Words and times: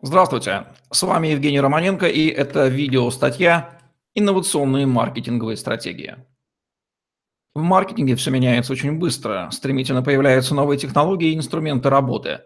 Здравствуйте, 0.00 0.68
с 0.92 1.02
вами 1.02 1.26
Евгений 1.26 1.60
Романенко 1.60 2.06
и 2.06 2.28
это 2.28 2.68
видео-статья 2.68 3.80
«Инновационные 4.14 4.86
маркетинговые 4.86 5.56
стратегии». 5.56 6.18
В 7.52 7.62
маркетинге 7.62 8.14
все 8.14 8.30
меняется 8.30 8.72
очень 8.72 8.96
быстро, 8.96 9.50
стремительно 9.50 10.04
появляются 10.04 10.54
новые 10.54 10.78
технологии 10.78 11.32
и 11.32 11.36
инструменты 11.36 11.90
работы. 11.90 12.42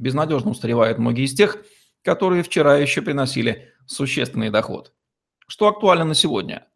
Безнадежно 0.00 0.50
устаревают 0.50 0.98
многие 0.98 1.26
из 1.26 1.34
тех, 1.34 1.58
которые 2.02 2.42
вчера 2.42 2.76
еще 2.76 3.00
приносили 3.00 3.72
существенный 3.86 4.50
доход. 4.50 4.92
Что 5.46 5.68
актуально 5.68 6.04
на 6.04 6.14
сегодня? 6.14 6.66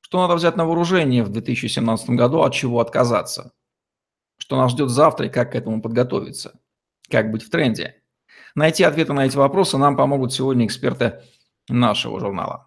Что 0.00 0.22
надо 0.22 0.36
взять 0.36 0.56
на 0.56 0.64
вооружение 0.64 1.22
в 1.22 1.28
2017 1.28 2.08
году, 2.10 2.40
от 2.40 2.54
чего 2.54 2.80
отказаться? 2.80 3.52
Что 4.38 4.56
нас 4.56 4.72
ждет 4.72 4.88
завтра 4.88 5.26
и 5.26 5.30
как 5.30 5.52
к 5.52 5.54
этому 5.54 5.82
подготовиться? 5.82 6.58
Как 7.10 7.30
быть 7.30 7.42
в 7.42 7.50
тренде? 7.50 7.95
Найти 8.56 8.84
ответы 8.84 9.12
на 9.12 9.26
эти 9.26 9.36
вопросы 9.36 9.76
нам 9.76 9.96
помогут 9.98 10.32
сегодня 10.32 10.64
эксперты 10.64 11.20
нашего 11.68 12.18
журнала. 12.18 12.66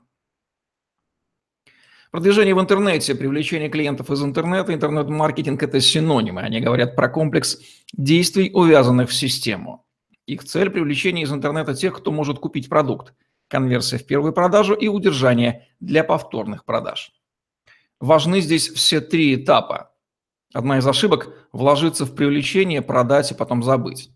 Продвижение 2.12 2.54
в 2.54 2.62
интернете, 2.62 3.16
привлечение 3.16 3.70
клиентов 3.70 4.12
из 4.12 4.23
интернета, 4.23 4.72
интернет-маркетинг– 4.72 5.62
это 5.64 5.81
синонимы. 5.81 6.41
Они 6.41 6.59
говорят 6.59 6.95
про 6.95 7.09
комплекс 7.09 7.59
действий, 7.91 8.52
увязанных 8.54 9.09
в 9.09 9.16
систему. 9.16 9.88
Их 10.28 10.44
цель– 10.44 10.70
привлечение 10.72 11.23
из 11.23 11.34
интернета 11.34 11.73
тех, 11.73 11.98
кто 11.98 12.12
может 12.12 12.38
купить 12.38 12.70
продукт, 12.70 13.16
конверсия 13.48 13.98
в 13.98 14.06
первую 14.06 14.31
продажу 14.31 14.76
и 14.76 14.88
удержание 14.88 15.67
для 15.80 16.03
повторных 16.03 16.66
продаж. 16.66 17.14
Важны 18.00 18.42
здесь 18.42 18.70
все 18.70 19.02
три 19.02 19.34
этапа. 19.34 19.95
Одна 20.53 20.78
из 20.78 20.86
ошибок– 20.86 21.34
вложиться 21.52 22.06
в 22.06 22.14
привлечение, 22.14 22.84
продать 22.84 23.31
и 23.31 23.36
потом 23.36 23.64
забыть. 23.64 24.12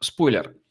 Спойлер– 0.00 0.54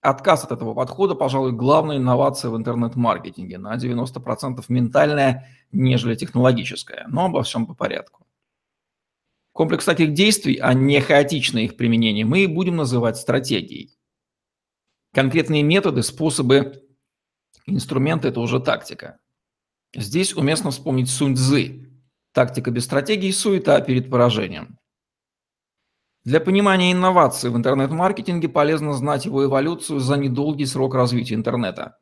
отказ 0.00 0.44
от 0.44 0.52
этого 0.52 0.74
подхода, 0.74 1.14
пожалуй, 1.14 1.52
главная 1.52 1.96
инновация 1.96 2.50
в 2.50 2.56
интернет-маркетинге. 2.56 3.58
На 3.58 3.76
90% 3.76 4.64
ментальная, 4.68 5.48
нежели 5.72 6.14
технологическая. 6.14 7.06
Но 7.08 7.26
обо 7.26 7.42
всем 7.42 7.66
по 7.66 7.74
порядку. 7.74 8.26
Комплекс 9.52 9.84
таких 9.84 10.12
действий, 10.12 10.58
а 10.58 10.74
не 10.74 11.00
хаотичное 11.00 11.62
их 11.62 11.76
применение, 11.76 12.24
мы 12.26 12.46
будем 12.46 12.76
называть 12.76 13.16
стратегией. 13.16 13.96
Конкретные 15.14 15.62
методы, 15.62 16.02
способы, 16.02 16.82
инструменты– 17.64 18.28
это 18.28 18.40
уже 18.40 18.60
тактика. 18.60 19.18
Здесь 19.94 20.34
уместно 20.34 20.70
вспомнить 20.70 21.08
Сунь 21.08 21.36
Цзы. 21.36 21.88
Тактика 22.32 22.70
без 22.70 22.84
стратегии– 22.84 23.30
суета 23.32 23.80
перед 23.80 24.10
поражением. 24.10 24.78
Для 26.26 26.40
понимания 26.40 26.90
инноваций 26.90 27.50
в 27.50 27.56
интернет-маркетинге 27.56 28.48
полезно 28.48 28.94
знать 28.94 29.26
его 29.26 29.44
эволюцию 29.44 30.00
за 30.00 30.16
недолгий 30.16 30.66
срок 30.66 30.96
развития 30.96 31.36
интернета. 31.36 31.98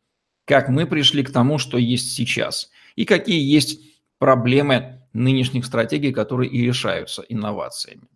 Как 0.46 0.70
мы 0.70 0.86
пришли 0.86 1.22
к 1.22 1.30
тому, 1.30 1.58
что 1.58 1.76
есть 1.76 2.14
сейчас, 2.14 2.70
и 2.96 3.04
какие 3.04 3.38
есть 3.38 3.82
проблемы 4.18 5.06
нынешних 5.12 5.66
стратегий, 5.66 6.10
которые 6.10 6.50
и 6.50 6.64
решаются 6.64 7.20
инновациями. 7.28 8.08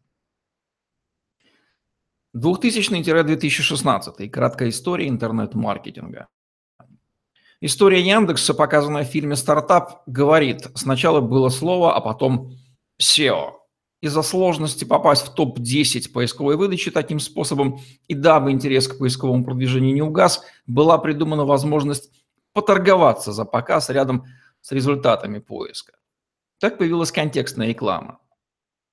2000-2016. 2.34 4.31
Краткая 4.31 4.70
история 4.70 5.09
интернет-маркетинга. 5.09 6.29
История 7.61 8.01
Яндекса, 8.01 8.55
показанная 8.55 9.05
в 9.05 9.09
фильме 9.09 9.36
«Стартап», 9.36 10.05
говорит, 10.06 10.69
сначала 10.75 11.20
было 11.20 11.51
слово, 11.51 11.95
а 11.95 12.01
потом 12.01 12.56
SEO 12.98 13.58
из-за 14.00 14.22
сложности 14.22 14.84
попасть 14.84 15.27
в 15.27 15.34
топ-10 15.34 16.12
поисковой 16.12 16.56
выдачи 16.56 16.91
таким 16.91 17.18
способом, 17.18 17.80
и 18.06 18.14
дабы 18.14 18.52
интерес 18.52 18.88
к 18.88 18.98
поисковому 18.98 19.44
продвижению 19.44 19.94
не 19.94 20.02
угас, 20.02 20.44
была 20.66 20.98
придумана 20.98 21.44
возможность 21.44 22.10
поторговаться 22.52 23.32
за 23.32 23.44
показ 23.44 23.90
рядом 23.90 24.24
с 24.60 24.72
результатами 24.72 25.38
поиска. 25.38 25.94
Так 26.58 26.78
появилась 26.78 27.12
контекстная 27.12 27.68
реклама. 27.68 28.18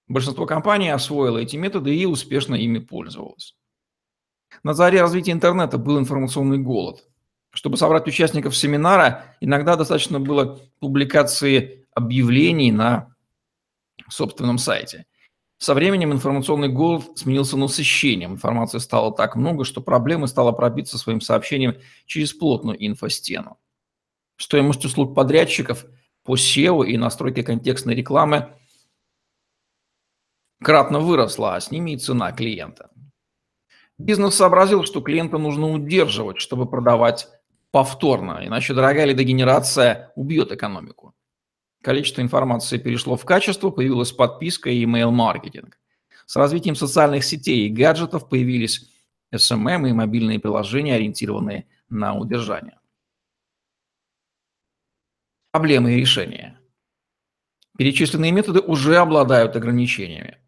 Большинство 0.07 0.45
компаний 0.45 0.89
освоило 0.89 1.39
эти 1.39 1.55
методы 1.55 1.95
и 1.95 2.05
успешно 2.05 2.55
ими 2.55 2.79
пользовалось. 2.79 3.55
На 4.63 4.73
заре 4.73 5.01
развития 5.01 5.31
интернета 5.31 5.77
был 5.77 5.99
информационный 5.99 6.59
голод. 6.59 7.03
Чтобы 7.49 7.77
собрать 7.77 8.07
участников 8.07 8.55
семинара, 8.55 9.35
иногда 9.39 9.75
достаточно 9.75 10.19
было 10.19 10.59
публикации 10.79 11.87
объявлений 11.93 12.71
на 12.71 13.14
собственном 14.13 14.57
сайте. 14.57 15.05
Со 15.57 15.73
временем 15.73 16.11
информационный 16.11 16.67
голод 16.67 17.17
сменился 17.17 17.57
насыщением. 17.57 18.33
Информации 18.33 18.79
стало 18.79 19.13
так 19.13 19.35
много, 19.35 19.63
что 19.63 19.81
проблемы 19.81 20.27
стало 20.27 20.51
пробиться 20.51 20.97
своим 20.97 21.21
сообщением 21.21 21.77
через 22.05 22.33
плотную 22.33 22.77
инфостену. 22.85 23.57
Стоимость 24.37 24.83
услуг 24.83 25.15
подрядчиков 25.15 25.85
по 26.23 26.35
SEO 26.35 26.85
и 26.85 26.97
настройке 26.97 27.41
контекстной 27.43 27.95
рекламы 27.95 28.53
кратно 30.61 30.99
выросла, 30.99 31.55
а 31.55 31.61
с 31.61 31.71
ними 31.71 31.91
и 31.91 31.97
цена 31.97 32.31
клиента. 32.33 32.89
Бизнес 33.97 34.35
сообразил, 34.35 34.83
что 34.83 34.99
клиента 34.99 35.37
нужно 35.37 35.71
удерживать, 35.71 36.39
чтобы 36.39 36.69
продавать 36.69 37.29
повторно, 37.71 38.41
иначе 38.43 38.73
дорогая 38.73 39.05
лидогенерация 39.05 40.11
убьет 40.15 40.51
экономику. 40.51 41.14
Количество 41.85 42.21
информации 42.21 42.79
перешло 42.79 43.15
в 43.15 43.25
качество, 43.25 43.69
появилась 43.69 44.11
подписка 44.11 44.71
и 44.71 44.83
email-маркетинг. 44.83 45.77
С 46.25 46.35
развитием 46.35 46.75
социальных 46.75 47.23
сетей 47.23 47.67
и 47.67 47.69
гаджетов 47.69 48.27
появились 48.27 48.89
SMM 49.31 49.87
и 49.89 49.93
мобильные 49.93 50.39
приложения, 50.39 50.95
ориентированные 50.95 51.67
на 51.87 52.15
удержание. 52.15 52.79
Проблемы 55.51 55.93
и 55.93 55.97
решения. 55.97 56.59
Перечисленные 57.77 58.31
методы 58.31 58.61
уже 58.61 58.97
обладают 58.97 59.55
ограничениями. 59.55 60.39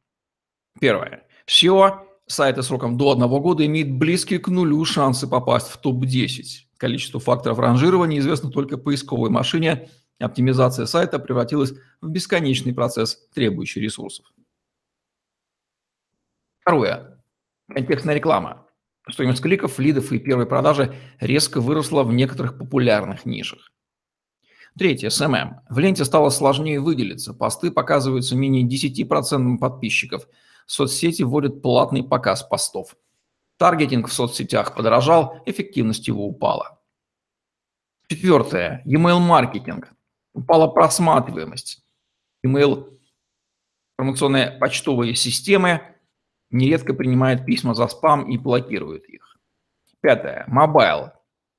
Первое. 0.81 1.27
SEO 1.45 1.99
сайты 2.25 2.63
сроком 2.63 2.97
до 2.97 3.11
одного 3.11 3.39
года 3.39 3.63
имеет 3.63 3.91
близкие 3.91 4.39
к 4.39 4.47
нулю 4.47 4.83
шансы 4.85 5.27
попасть 5.27 5.67
в 5.67 5.77
топ-10. 5.77 6.65
Количество 6.77 7.19
факторов 7.19 7.59
ранжирования 7.59 8.17
известно 8.17 8.49
только 8.49 8.79
поисковой 8.79 9.29
машине– 9.29 9.87
Оптимизация 10.19 10.87
сайта 10.87 11.19
превратилась 11.19 11.73
в 12.01 12.09
бесконечный 12.09 12.73
процесс, 12.73 13.27
требующий 13.33 13.81
ресурсов. 13.81 14.25
Второе. 16.61 17.23
Контекстная 17.69 18.15
реклама. 18.15 18.67
Стоимость 19.09 19.41
кликов, 19.41 19.79
лидов 19.79 20.11
и 20.11 20.19
первой 20.19 20.47
продажи 20.47 20.95
резко 21.19 21.61
выросла 21.61 22.03
в 22.03 22.11
некоторых 22.11 22.57
популярных 22.57 23.25
нишах. 23.25 23.71
Третье. 24.77 25.09
SMM. 25.09 25.61
В 25.69 25.79
ленте 25.79 26.03
стало 26.03 26.29
сложнее 26.29 26.79
выделиться. 26.79 27.33
Посты 27.33 27.71
показываются 27.71 28.35
менее 28.35 28.67
10% 28.67 29.57
подписчиков. 29.59 30.27
Соцсети 30.65 31.23
вводят 31.23 31.61
платный 31.61 32.03
показ 32.03 32.43
постов. 32.43 32.95
Таргетинг 33.57 34.07
в 34.07 34.13
соцсетях 34.13 34.75
подорожал, 34.75 35.41
эффективность 35.45 36.07
его 36.07 36.27
упала. 36.27 36.79
Четвертое. 38.07 38.81
E-mail 38.85 39.19
маркетинг 39.19 39.93
упала 40.37 40.67
просматриваемость. 40.67 41.83
Email, 42.45 42.97
информационные 43.97 44.51
почтовые 44.51 45.15
системы 45.15 45.81
нередко 46.51 46.93
принимают 46.93 47.45
письма 47.45 47.73
за 47.73 47.87
спам 47.87 48.29
и 48.29 48.37
блокируют 48.37 49.05
их. 49.05 49.37
Пятое. 49.99 50.45
Mobile. 50.47 51.11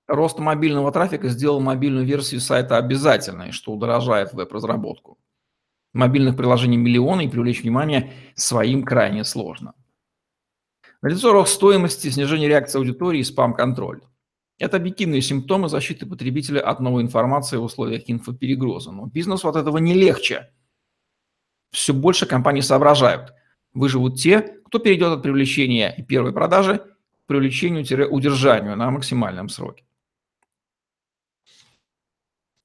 Рост 0.06 0.38
мобильного 0.38 0.90
трафика 0.92 1.28
сделал 1.28 1.60
мобильную 1.60 2.06
версию 2.06 2.40
сайта 2.40 2.78
обязательной, 2.78 3.52
что 3.52 3.72
удорожает 3.72 4.32
веб-разработку. 4.32 5.18
Мобильных 5.92 6.36
приложений 6.36 6.78
миллионы 6.78 7.26
и 7.26 7.28
привлечь 7.28 7.62
внимание 7.62 8.12
своим 8.34 8.84
крайне 8.84 9.24
сложно. 9.24 9.74
Налицо 11.02 11.32
рост 11.32 11.52
стоимости, 11.52 12.08
снижение 12.08 12.48
реакции 12.48 12.78
аудитории 12.78 13.20
и 13.20 13.24
спам-контроль. 13.24 14.02
Это 14.58 14.76
объективные 14.76 15.22
симптомы 15.22 15.68
защиты 15.68 16.04
потребителя 16.04 16.60
от 16.60 16.80
новой 16.80 17.02
информации 17.02 17.56
в 17.56 17.62
условиях 17.62 18.02
инфоперегруза. 18.06 18.90
Но 18.90 19.06
бизнесу 19.06 19.48
от 19.48 19.56
этого 19.56 19.78
не 19.78 19.94
легче. 19.94 20.50
Все 21.70 21.94
больше 21.94 22.26
компаний 22.26 22.62
соображают. 22.62 23.34
Выживут 23.72 24.16
те, 24.16 24.40
кто 24.40 24.80
перейдет 24.80 25.12
от 25.12 25.22
привлечения 25.22 25.94
и 25.96 26.02
первой 26.02 26.32
продажи 26.32 26.78
к 26.78 27.26
привлечению-удержанию 27.26 28.76
на 28.76 28.90
максимальном 28.90 29.48
сроке. 29.48 29.84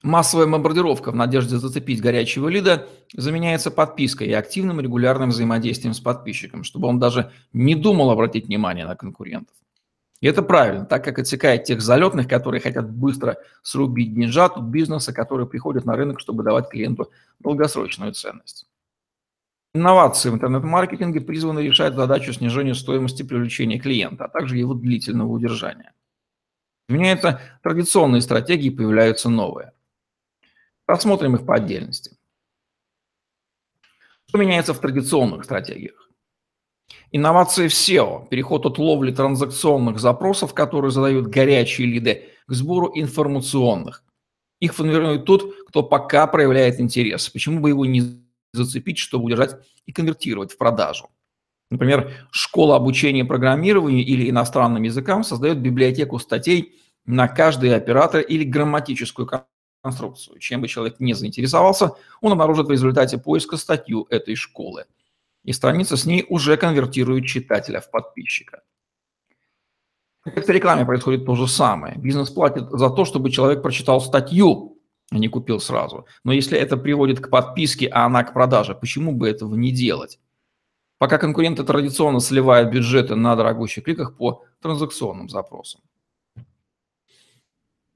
Массовая 0.01 0.47
бомбардировка 0.47 1.11
в 1.11 1.15
надежде 1.15 1.57
зацепить 1.57 2.01
горячего 2.01 2.49
лида 2.49 2.89
заменяется 3.13 3.71
подпиской 3.71 4.27
и 4.27 4.33
активным 4.33 4.81
регулярным 4.81 5.29
взаимодействием 5.29 5.93
с 5.93 6.01
подписчиком, 6.01 6.65
чтобы 6.65 6.87
он 6.87 6.99
даже 6.99 7.31
не 7.53 7.75
думал 7.75 8.09
обратить 8.09 8.47
внимание 8.47 8.85
на 8.85 8.97
конкурентов. 8.97 9.55
И 10.23 10.25
это 10.25 10.41
правильно, 10.41 10.85
так 10.85 11.03
как 11.03 11.19
отсекает 11.19 11.65
тех 11.65 11.81
залетных, 11.81 12.29
которые 12.29 12.61
хотят 12.61 12.89
быстро 12.89 13.39
срубить 13.61 14.13
деньжат 14.13 14.55
от 14.55 14.63
бизнеса, 14.63 15.11
которые 15.11 15.47
приходят 15.47 15.83
на 15.83 15.97
рынок, 15.97 16.21
чтобы 16.21 16.43
давать 16.43 16.69
клиенту 16.69 17.11
долгосрочную 17.39 18.13
ценность. 18.13 18.65
Инновации 19.73 20.29
в 20.29 20.35
интернет-маркетинге 20.35 21.19
призваны 21.19 21.59
решать 21.59 21.95
задачу 21.95 22.31
снижения 22.31 22.73
стоимости 22.73 23.21
привлечения 23.21 23.79
клиента, 23.79 24.23
а 24.23 24.29
также 24.29 24.55
его 24.55 24.73
длительного 24.73 25.27
удержания. 25.27 25.91
Меняются 26.87 27.41
традиционные 27.61 28.21
стратегии, 28.21 28.69
появляются 28.69 29.27
новые. 29.27 29.73
Рассмотрим 30.87 31.35
их 31.35 31.45
по 31.45 31.55
отдельности. 31.55 32.15
Что 34.29 34.37
меняется 34.37 34.73
в 34.73 34.79
традиционных 34.79 35.43
стратегиях? 35.43 36.02
Инновации 37.15 37.67
в 37.67 37.71
SEO, 37.71 38.27
переход 38.27 38.65
от 38.65 38.79
ловли 38.79 39.11
транзакционных 39.11 39.99
запросов, 39.99 40.55
которые 40.55 40.89
задают 40.89 41.27
горячие 41.27 41.85
лиды, 41.85 42.23
к 42.47 42.53
сбору 42.53 42.91
информационных. 42.95 44.03
Их 44.59 44.73
формирует 44.73 45.23
тот, 45.25 45.53
кто 45.67 45.83
пока 45.83 46.25
проявляет 46.25 46.79
интерес. 46.79 47.29
Почему 47.29 47.59
бы 47.59 47.69
его 47.69 47.85
не 47.85 48.01
зацепить, 48.51 48.97
чтобы 48.97 49.25
удержать 49.25 49.55
и 49.85 49.91
конвертировать 49.91 50.53
в 50.53 50.57
продажу? 50.57 51.11
Например, 51.69 52.11
школа 52.31 52.77
обучения 52.77 53.23
программированию 53.23 54.03
или 54.03 54.31
иностранным 54.31 54.81
языкам 54.81 55.23
создает 55.23 55.59
библиотеку 55.59 56.17
статей 56.17 56.79
на 57.05 57.27
каждый 57.27 57.75
оператор 57.75 58.21
или 58.21 58.43
грамматическую 58.43 59.29
конструкцию. 59.83 60.39
Чем 60.39 60.61
бы 60.61 60.67
человек 60.67 60.99
не 60.99 61.13
заинтересовался, 61.13 61.91
он 62.21 62.31
обнаружит 62.31 62.65
в 62.65 62.71
результате 62.71 63.19
поиска 63.19 63.55
статью 63.57 64.07
этой 64.09 64.33
школы. 64.33 64.85
И 65.43 65.53
страница 65.53 65.97
с 65.97 66.05
ней 66.05 66.25
уже 66.29 66.57
конвертирует 66.57 67.25
читателя 67.25 67.81
в 67.81 67.91
подписчика. 67.91 68.61
Как 70.23 70.47
в 70.47 70.49
рекламе 70.49 70.85
происходит 70.85 71.25
то 71.25 71.35
же 71.35 71.47
самое. 71.47 71.97
Бизнес 71.97 72.29
платит 72.29 72.69
за 72.71 72.89
то, 72.89 73.03
чтобы 73.03 73.29
человек 73.29 73.61
прочитал 73.61 73.99
статью, 73.99 74.79
а 75.11 75.17
не 75.17 75.27
купил 75.27 75.59
сразу. 75.59 76.05
Но 76.23 76.31
если 76.31 76.57
это 76.57 76.77
приводит 76.77 77.19
к 77.19 77.29
подписке, 77.29 77.87
а 77.87 78.05
она 78.05 78.23
к 78.23 78.33
продаже, 78.33 78.73
почему 78.73 79.11
бы 79.11 79.27
этого 79.27 79.55
не 79.55 79.71
делать? 79.71 80.19
пока 81.03 81.17
конкуренты 81.17 81.65
традиционно 81.65 82.21
сливают 82.21 82.71
бюджеты 82.71 83.15
на 83.15 83.35
дорогущих 83.35 83.83
кликах 83.83 84.15
по 84.15 84.45
транзакционным 84.61 85.27
запросам. 85.27 85.81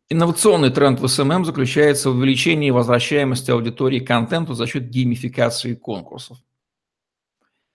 Инновационный 0.09 0.71
тренд 0.71 0.99
в 0.99 1.05
SMM 1.05 1.45
заключается 1.45 2.09
в 2.09 2.17
увеличении 2.17 2.69
возвращаемости 2.69 3.49
аудитории 3.49 3.99
контенту 3.99 4.55
за 4.55 4.67
счет 4.67 4.89
геймификации 4.89 5.73
конкурсов. 5.75 6.37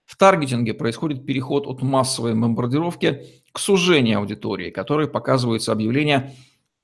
В 0.05 0.17
таргетинге 0.17 0.73
происходит 0.73 1.25
переход 1.25 1.67
от 1.67 1.81
массовой 1.81 2.35
бомбардировки 2.35 3.25
к 3.51 3.59
сужению 3.59 4.19
аудитории, 4.19 4.69
которой 4.69 5.07
показываются 5.07 5.71
объявления 5.71 6.35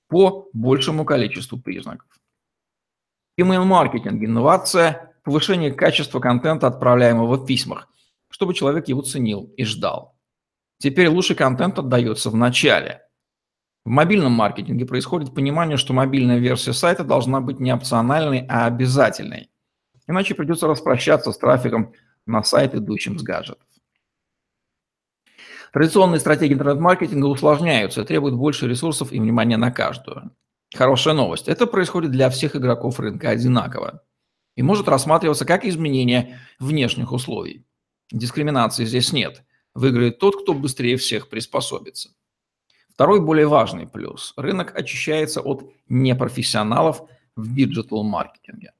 по 0.08 0.50
большему 0.54 1.06
количеству 1.06 1.60
признаков. 1.60 2.08
Email-маркетинг– 3.40 4.24
инновация, 4.24 5.16
повышение 5.24 5.72
качества 5.72 6.20
контента, 6.20 6.68
отправляемого 6.68 7.36
в 7.36 7.46
письмах– 7.46 7.88
чтобы 8.30 8.54
человек 8.54 8.88
его 8.88 9.02
ценил 9.02 9.54
и 9.58 9.66
ждал. 9.66 10.16
Теперь 10.78 11.10
лучший 11.10 11.36
контент 11.36 11.78
отдается 11.78 12.30
в 12.30 12.36
начале. 12.36 13.02
В 13.86 13.90
мобильном 13.90 14.34
маркетинге 14.34 14.86
происходит 14.86 15.34
понимание, 15.34 15.78
что 15.78 15.94
мобильная 15.94 16.38
версия 16.38 16.74
сайта 16.74 17.04
должна 17.04 17.42
быть 17.42 17.60
не 17.60 17.74
опциональной, 17.74 18.46
а 18.48 18.66
обязательной. 18.66 19.50
Иначе 20.08 20.36
придется 20.36 20.68
распрощаться 20.68 21.32
с 21.32 21.38
трафиком 21.38 21.94
на 22.30 22.44
сайт, 22.44 22.76
идущим 22.76 23.20
с 23.20 23.24
гаджетов. 23.24 23.68
Традиционные 25.72 26.20
стратегии 26.20 26.54
интернет-маркетинга 26.54 27.26
усложняются 27.26 28.04
требуют 28.04 28.36
больше 28.36 28.68
ресурсов 28.68 29.12
и 29.12 29.20
внимания 29.20 29.58
на 29.58 29.72
каждую. 29.72 30.32
Хорошая 30.76 31.14
новость. 31.14 31.48
Это 31.48 31.68
происходит 31.68 32.12
для 32.12 32.30
всех 32.30 32.56
игроков 32.56 33.00
рынка 33.00 33.30
одинаково 33.30 34.04
и 34.56 34.62
может 34.62 34.88
рассматриваться 34.88 35.46
как 35.46 35.66
изменение 35.66 36.40
внешних 36.60 37.12
условий. 37.12 37.66
Дискриминации 38.12 38.86
здесь 38.86 39.14
нет. 39.14 39.44
Выиграет 39.76 40.20
тот, 40.20 40.42
кто 40.42 40.54
быстрее 40.54 40.98
всех 40.98 41.30
приспособится. 41.30 42.10
Второй 42.90 43.22
более 43.22 43.48
важный 43.48 43.88
плюс. 43.88 44.34
Рынок 44.36 44.78
очищается 44.78 45.42
от 45.42 45.72
непрофессионалов 45.88 47.04
в 47.36 47.56
digital-маркетинге. 47.56 48.74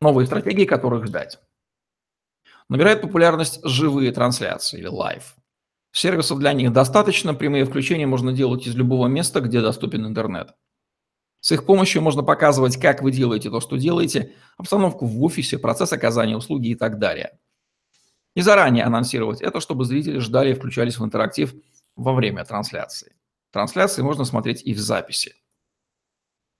Новые 0.00 0.26
стратегии, 0.26 0.66
которых 0.66 1.06
ждать. 1.06 1.38
Набирает 2.68 3.02
популярность 3.02 3.60
живые 3.62 4.12
трансляции 4.12 4.78
или 4.78 4.86
live. 4.86 5.36
Сервисов 5.92 6.38
для 6.38 6.52
них 6.52 6.72
достаточно, 6.72 7.34
прямые 7.34 7.64
включения 7.64 8.06
можно 8.06 8.32
делать 8.32 8.66
из 8.66 8.74
любого 8.74 9.06
места, 9.06 9.40
где 9.40 9.60
доступен 9.60 10.06
интернет. 10.06 10.54
С 11.40 11.52
их 11.52 11.66
помощью 11.66 12.00
можно 12.02 12.22
показывать, 12.22 12.78
как 12.78 13.02
вы 13.02 13.12
делаете 13.12 13.50
то, 13.50 13.60
что 13.60 13.76
делаете, 13.76 14.32
обстановку 14.56 15.06
в 15.06 15.22
офисе, 15.22 15.58
процесс 15.58 15.92
оказания 15.92 16.36
услуги 16.36 16.68
и 16.68 16.74
так 16.74 16.98
далее. 16.98 17.38
И 18.34 18.40
заранее 18.40 18.84
анонсировать 18.84 19.42
это, 19.42 19.60
чтобы 19.60 19.84
зрители 19.84 20.18
ждали 20.18 20.50
и 20.50 20.54
включались 20.54 20.98
в 20.98 21.04
интерактив 21.04 21.54
во 21.96 22.14
время 22.14 22.44
трансляции. 22.44 23.14
Трансляции 23.52 24.02
можно 24.02 24.24
смотреть 24.24 24.62
и 24.64 24.74
в 24.74 24.78
записи. 24.78 25.36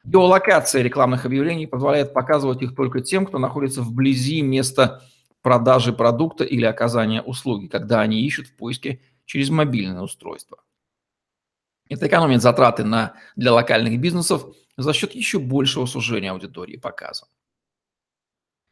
Геолокация 0.04 0.82
рекламных 0.82 1.24
объявлений 1.24 1.66
позволяет 1.66 2.12
показывать 2.12 2.62
их 2.62 2.76
только 2.76 3.00
тем, 3.00 3.26
кто 3.26 3.38
находится 3.38 3.82
вблизи 3.82 4.42
места 4.42 5.02
продажи 5.44 5.92
продукта 5.92 6.42
или 6.42 6.64
оказания 6.64 7.20
услуги, 7.20 7.66
когда 7.66 8.00
они 8.00 8.22
ищут 8.22 8.46
в 8.46 8.56
поиске 8.56 9.02
через 9.26 9.50
мобильное 9.50 10.00
устройство. 10.00 10.64
Это 11.90 12.06
экономит 12.06 12.40
затраты 12.40 12.82
на, 12.82 13.12
для 13.36 13.52
локальных 13.52 14.00
бизнесов 14.00 14.46
за 14.78 14.94
счет 14.94 15.14
еще 15.14 15.38
большего 15.38 15.84
сужения 15.84 16.32
аудитории 16.32 16.78
показа. 16.78 17.26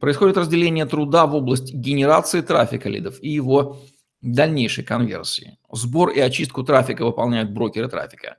Происходит 0.01 0.39
разделение 0.39 0.87
труда 0.87 1.27
в 1.27 1.35
область 1.35 1.75
генерации 1.75 2.41
трафика 2.41 2.89
лидов 2.89 3.23
и 3.23 3.29
его 3.29 3.83
дальнейшей 4.23 4.83
конверсии. 4.83 5.59
Сбор 5.71 6.09
и 6.09 6.21
очистку 6.21 6.65
трафика 6.65 7.05
выполняют 7.05 7.51
брокеры 7.51 7.91
трафика. 7.91 8.39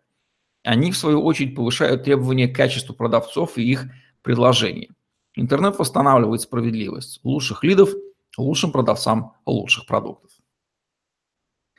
Они, 0.64 0.92
в 0.92 0.98
свою 0.98 1.24
очередь, 1.24 1.56
повышают 1.56 2.04
требования 2.04 2.48
к 2.48 2.56
качеству 2.56 2.96
продавцов 2.96 3.60
и 3.60 3.62
их 3.62 3.86
предложений. 4.24 4.90
Интернет 5.36 5.78
восстанавливает 5.78 6.42
справедливость 6.42 7.20
лучших 7.24 7.64
лидов 7.64 7.94
лучшим 8.38 8.72
продавцам 8.72 9.34
лучших 9.46 9.86
продуктов. 9.86 10.32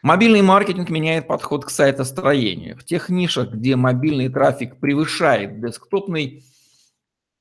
Мобильный 0.02 0.42
маркетинг 0.42 0.90
меняет 0.90 1.26
подход 1.26 1.64
к 1.64 1.70
сайтостроению. 1.70 2.76
В 2.76 2.84
тех 2.84 3.08
нишах, 3.08 3.52
где 3.52 3.74
мобильный 3.74 4.28
трафик 4.28 4.78
превышает 4.78 5.60
десктопный, 5.60 6.44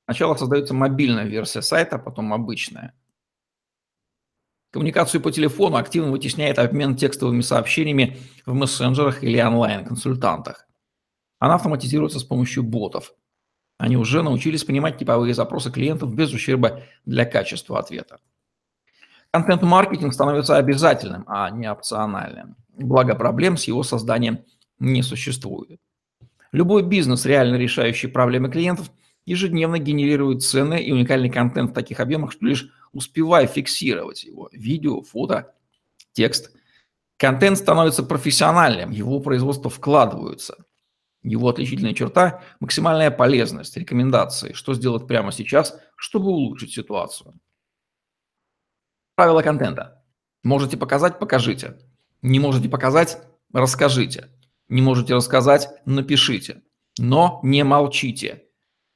Сначала 0.06 0.36
создается 0.36 0.74
мобильная 0.74 1.25
версия 1.25 1.62
сайта, 1.62 1.98
потом 1.98 2.33
обычная. 2.33 2.94
Коммуникацию 4.71 5.21
по 5.21 5.31
телефону 5.31 5.77
активно 5.77 6.12
вытесняет 6.12 6.60
обмен 6.60 6.95
текстовыми 6.95 7.42
сообщениями 7.42 8.18
в 8.45 8.54
мессенджерах 8.54 9.24
или 9.24 9.39
онлайн-консультантах. 9.39 10.68
Она 11.39 11.56
автоматизируется 11.56 12.19
с 12.19 12.24
помощью 12.24 12.63
ботов. 12.63 13.13
Они 13.77 13.98
уже 13.98 14.24
научились 14.24 14.63
понимать 14.63 14.98
типовые 14.98 15.34
запросы 15.34 15.72
клиентов 15.72 16.13
без 16.13 16.34
ущерба 16.34 16.84
для 17.05 17.25
качества 17.25 17.79
ответа. 17.79 18.20
Контент-маркетинг 19.33 20.13
становится 20.13 20.57
обязательным, 20.57 21.23
а 21.27 21.49
не 21.49 21.69
опциональным. 21.69 22.55
Благо 22.77 23.15
проблем 23.15 23.57
с 23.57 23.65
его 23.65 23.83
созданием 23.83 24.39
не 24.79 25.01
существует. 25.01 25.79
Любой 26.51 26.83
бизнес, 26.83 27.25
реально 27.25 27.55
решающий 27.55 28.07
проблемы 28.07 28.49
клиентов– 28.49 28.91
ежедневно 29.25 29.79
генерирует 29.79 30.43
ценный 30.43 30.83
и 30.83 30.91
уникальный 30.91 31.29
контент 31.29 31.71
в 31.71 31.73
таких 31.73 31.99
объемах, 31.99 32.31
что 32.31 32.45
лишь 32.45 32.69
успевая 32.91 33.47
фиксировать 33.47 34.23
его, 34.23 34.49
видео, 34.51 35.01
фото, 35.01 35.53
текст, 36.11 36.51
контент 37.17 37.57
становится 37.57 38.03
профессиональным, 38.03 38.91
его 38.91 39.19
производство 39.19 39.69
вкладываются. 39.69 40.65
Его 41.23 41.47
отличительная 41.47 41.93
черта– 41.93 42.41
максимальная 42.59 43.09
полезность, 43.09 43.77
рекомендации, 43.77 44.51
что 44.53 44.73
сделать 44.73 45.07
прямо 45.07 45.31
сейчас, 45.31 45.79
чтобы 45.95 46.29
улучшить 46.29 46.73
ситуацию. 46.73 47.33
Правила 49.15 49.43
контента. 49.43 50.03
Можете 50.43 50.75
показать– 50.75 51.20
покажите. 51.20 51.77
Не 52.24 52.39
можете 52.39 52.67
показать– 52.67 53.20
расскажите. 53.53 54.29
Не 54.70 54.82
можете 54.82 55.13
рассказать– 55.13 55.70
напишите. 55.86 56.63
Но 56.98 57.39
не 57.43 57.63
молчите. 57.63 58.46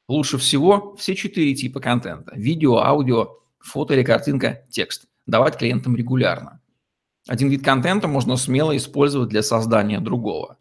Лучше 0.08 0.40
всего 0.40 0.96
все 0.96 1.14
четыре 1.16 1.54
типа 1.54 1.80
контента– 1.80 2.34
видео, 2.36 2.78
аудио, 2.78 3.38
фото 3.60 3.94
или 3.94 4.04
картинка, 4.04 4.66
текст– 4.72 5.06
давать 5.28 5.58
клиентам 5.58 5.96
регулярно. 5.96 6.62
Один 7.28 7.50
вид 7.50 7.64
контента 7.64 8.08
можно 8.08 8.38
смело 8.38 8.76
использовать 8.76 9.30
для 9.30 9.44
создания 9.44 10.00
другого. 10.00 10.58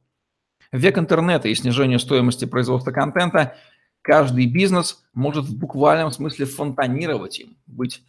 В 0.71 0.77
век 0.77 0.99
интернета 0.99 1.49
и 1.49 1.55
снижения 1.55 1.99
стоимости 1.99 2.45
производства 2.45 2.91
контента 2.91 3.57
каждый 4.03 4.47
бизнес 4.47 5.03
может 5.15 5.47
в 5.47 5.57
буквальном 5.57 6.11
смысле 6.11 6.45
фонтанировать 6.45 7.39
им, 7.39 7.57
быть 7.67 8.03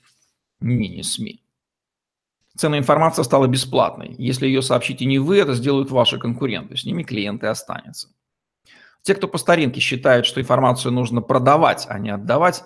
мини-СМИ. 0.59 1.43
Ценная 2.55 2.79
информация 2.79 3.23
стала 3.23 3.47
бесплатной. 3.47 4.15
Если 4.17 4.47
ее 4.47 4.61
сообщите 4.61 5.05
не 5.05 5.19
вы, 5.19 5.37
это 5.37 5.53
сделают 5.53 5.91
ваши 5.91 6.17
конкуренты. 6.17 6.75
С 6.75 6.85
ними 6.85 7.03
клиенты 7.03 7.47
останутся. 7.47 8.09
Те, 9.03 9.15
кто 9.15 9.27
по 9.27 9.37
старинке 9.37 9.79
считают, 9.79 10.25
что 10.25 10.41
информацию 10.41 10.91
нужно 10.91 11.21
продавать, 11.21 11.85
а 11.87 11.99
не 11.99 12.09
отдавать, 12.09 12.63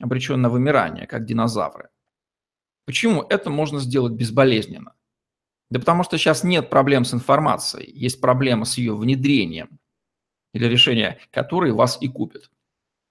обречен 0.00 0.40
на 0.40 0.48
вымирание, 0.48 1.06
как 1.06 1.26
динозавры. 1.26 1.90
Почему 2.86 3.22
это 3.22 3.50
можно 3.50 3.78
сделать 3.80 4.14
безболезненно? 4.14 4.94
Да 5.70 5.78
потому 5.78 6.02
что 6.04 6.18
сейчас 6.18 6.42
нет 6.42 6.70
проблем 6.70 7.04
с 7.04 7.14
информацией, 7.14 7.90
есть 7.92 8.20
проблема 8.20 8.64
с 8.64 8.78
ее 8.78 8.96
внедрением. 8.96 9.78
или 10.52 10.66
решения, 10.66 11.18
которые 11.32 11.74
вас 11.74 11.98
и 12.00 12.08
купят. 12.08 12.50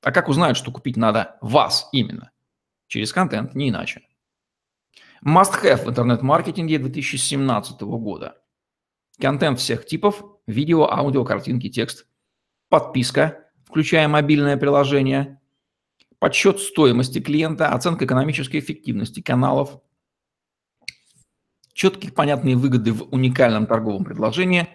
А 0.01 0.11
как 0.11 0.29
узнают, 0.29 0.57
что 0.57 0.71
купить 0.71 0.97
надо 0.97 1.37
вас 1.41 1.89
именно? 1.91 2.31
Через 2.87 3.11
контент, 3.11 3.53
не 3.53 3.69
иначе. 3.69 4.01
Must-have 5.25 5.85
в 5.85 5.89
интернет-маркетинге 5.89 6.79
2017 6.79 7.79
года. 7.81 8.41
Контент 9.21 9.59
всех 9.59 9.85
типов, 9.85 10.21
видео, 10.47 10.91
аудио, 10.91 11.23
картинки, 11.23 11.69
текст. 11.69 12.07
Подписка, 12.67 13.49
включая 13.63 14.09
мобильное 14.09 14.57
приложение. 14.57 15.39
Подсчет 16.19 16.59
стоимости 16.59 17.21
клиента, 17.21 17.69
оценка 17.69 18.05
экономической 18.05 18.59
эффективности 18.59 19.21
каналов. 19.21 19.79
Четкие 21.73 22.11
понятные 22.11 22.57
выгоды 22.57 22.91
в 22.91 23.03
уникальном 23.13 23.65
торговом 23.65 24.03
предложении 24.03 24.67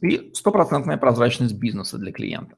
и 0.00 0.32
стопроцентная 0.34 0.98
прозрачность 0.98 1.54
бизнеса 1.54 1.98
для 1.98 2.12
клиента. 2.12 2.56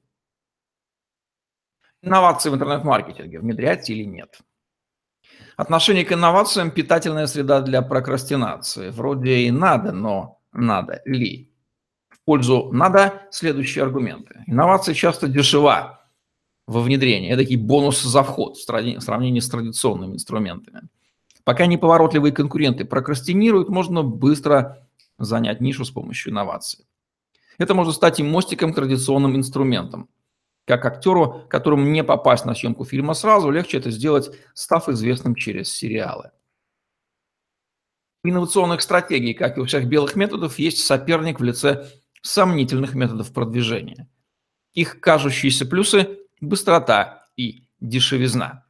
Инновации 2.03 2.51
в 2.51 2.55
интернет-маркетинге 2.55 3.41
внедрять 3.41 3.89
или 3.89 4.05
нет? 4.05 4.39
Отношение 5.57 6.05
к 6.05 6.13
инновациям– 6.13 6.71
питательная 6.73 7.27
среда 7.27 7.63
для 7.63 7.81
прокрастинации. 7.81 8.91
Вроде 8.91 9.39
и 9.39 9.51
надо, 9.51 9.93
но 9.93 10.43
надо 10.53 11.01
ли? 11.07 11.51
В 12.11 12.21
пользу 12.27 12.71
надо 12.73 13.23
следующие 13.31 13.83
аргументы. 13.83 14.45
Инновации 14.47 14.93
часто 14.93 15.29
дешева 15.29 16.07
во 16.67 16.81
внедрении. 16.81 17.31
Это 17.31 17.43
такие 17.43 17.59
бонусы 17.59 18.07
за 18.07 18.23
вход 18.23 18.59
в 18.59 18.63
сравнении 18.63 19.41
с 19.41 19.49
традиционными 19.49 20.15
инструментами. 20.15 20.83
Пока 21.45 21.65
неповоротливые 21.65 22.33
конкуренты 22.33 22.85
прокрастинируют, 22.85 23.71
можно 23.71 24.03
быстро 24.03 24.87
занять 25.19 25.63
нишу 25.63 25.87
с 25.87 25.91
помощью 25.91 26.33
инноваций. 26.33 26.85
Это 27.57 27.73
может 27.73 27.95
стать 27.95 28.21
и 28.21 28.23
мостиком 28.23 28.73
к 28.73 28.77
традиционным 28.77 29.37
инструментам. 29.37 30.11
Как 30.67 30.85
актеру, 30.85 31.45
которому 31.49 31.87
не 31.87 32.03
попасть 32.03 32.45
на 32.45 32.55
съемку 32.55 32.85
фильма 32.85 33.15
сразу, 33.15 33.51
легче 33.51 33.79
это 33.79 33.93
сделать, 33.93 34.31
став 34.53 34.89
известным 34.89 35.37
через 35.37 35.73
сериалы. 35.73 36.33
В 38.25 38.29
инновационных 38.29 38.83
стратегий, 38.83 39.33
как 39.33 39.57
и 39.57 39.61
у 39.61 39.67
всех 39.67 39.87
белых 39.87 40.17
методов, 40.17 40.59
есть 40.59 40.85
соперник 40.85 41.39
в 41.39 41.45
лице 41.45 41.87
сомнительных 42.21 42.95
методов 42.95 43.33
продвижения. 43.33 44.09
Их 44.75 44.99
кажущиеся 44.99 45.67
плюсы– 45.67 46.19
быстрота 46.41 47.29
и 47.37 47.69
дешевизна. 47.79 48.65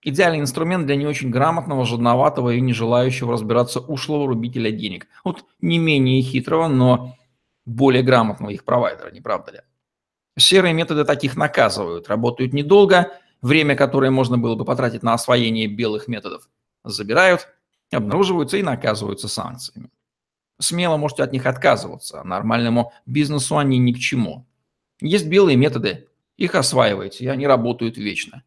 Идеальный 0.00 0.38
инструмент 0.38 0.86
для 0.86 0.94
не 0.94 1.06
очень 1.06 1.30
грамотного, 1.30 1.84
жадноватого 1.84 2.50
и 2.50 2.60
не 2.60 2.72
желающего 2.72 3.32
разбираться 3.32 3.80
ушлого 3.80 4.28
рубителя 4.28 4.70
денег. 4.70 5.08
Вот 5.24 5.44
не 5.60 5.78
менее 5.78 6.22
хитрого, 6.22 6.68
но 6.68 7.16
более 7.64 8.04
грамотного 8.04 8.50
их 8.50 8.64
провайдера, 8.64 9.10
не 9.10 9.20
правда 9.20 9.52
ли? 9.52 9.60
Серые 10.38 10.72
методы 10.72 11.04
таких 11.04 11.36
наказывают, 11.36 12.08
работают 12.08 12.52
недолго, 12.52 13.12
время, 13.42 13.76
которое 13.76 14.10
можно 14.10 14.38
было 14.38 14.54
бы 14.54 14.64
потратить 14.64 15.02
на 15.02 15.14
освоение 15.14 15.66
белых 15.66 16.08
методов, 16.08 16.48
забирают, 16.84 17.48
обнаруживаются 17.90 18.56
и 18.56 18.62
наказываются 18.62 19.28
санкциями. 19.28 19.90
Смело 20.58 20.96
можете 20.96 21.22
от 21.22 21.32
них 21.32 21.44
отказываться, 21.46 22.22
нормальному 22.22 22.92
бизнесу 23.04 23.58
они 23.58 23.78
ни 23.78 23.92
к 23.92 23.98
чему. 23.98 24.46
Есть 25.00 25.26
белые 25.26 25.56
методы, 25.56 26.08
их 26.36 26.54
осваивайте, 26.54 27.24
и 27.24 27.28
они 27.28 27.46
работают 27.46 27.98
вечно. 27.98 28.44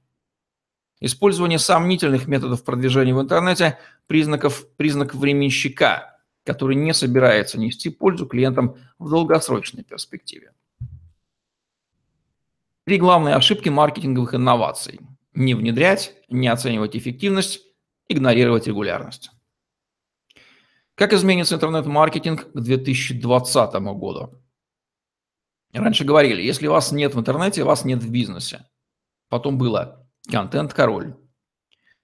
Использование 1.02 1.60
сомнительных 1.60 2.26
методов 2.26 2.64
продвижения 2.64 3.14
в 3.14 3.22
интернете– 3.22 3.78
признаков, 4.08 4.68
признак 4.78 5.14
временщика, 5.14 6.20
который 6.46 6.76
не 6.76 6.94
собирается 6.94 7.60
нести 7.60 7.90
пользу 7.90 8.26
клиентам 8.26 8.78
в 8.98 9.10
долгосрочной 9.10 9.84
перспективе. 9.84 10.55
Три 12.86 13.00
главные 13.00 13.34
ошибки 13.34 13.68
маркетинговых 13.70 14.36
инноваций. 14.36 15.00
Не 15.34 15.56
внедрять, 15.56 16.14
не 16.30 16.48
оценивать 16.48 16.96
эффективность, 16.96 17.62
игнорировать 18.08 18.68
регулярность. 18.68 19.32
Как 20.94 21.12
изменится 21.12 21.56
интернет-маркетинг 21.56 22.52
к 22.54 22.60
2020 22.60 23.74
году? 23.74 24.40
Раньше 25.74 26.06
говорили, 26.06 26.44
если 26.44 26.68
вас 26.68 26.92
нет 26.92 27.16
в 27.16 27.20
интернете, 27.20 27.64
вас 27.64 27.86
нет 27.86 28.04
в 28.04 28.12
бизнесе. 28.12 28.68
Потом 29.30 29.58
было 29.58 30.08
контент-король. 30.30 31.16